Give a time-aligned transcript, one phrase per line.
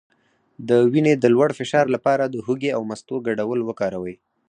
[0.69, 4.15] د وینې د لوړ فشار لپاره د هوږې او مستو ګډول وکاروئ